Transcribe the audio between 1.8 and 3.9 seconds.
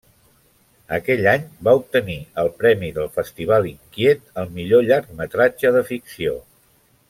obtenir el Premi del Festival